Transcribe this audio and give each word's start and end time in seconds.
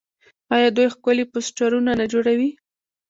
آیا 0.55 0.69
دوی 0.75 0.87
ښکلي 0.93 1.25
پوسټرونه 1.31 1.91
نه 1.99 2.05
جوړوي؟ 2.13 2.49